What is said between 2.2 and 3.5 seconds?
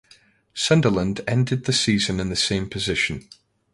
the same position.